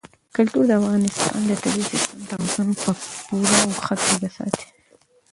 کلتور 0.35 0.63
د 0.67 0.71
افغانستان 0.81 1.37
د 1.49 1.51
طبعي 1.61 1.83
سیسټم 1.91 2.19
توازن 2.29 2.69
په 2.81 2.89
پوره 3.27 3.55
او 3.65 3.71
ښه 3.83 3.95
توګه 4.07 4.27
ساتي. 4.37 4.65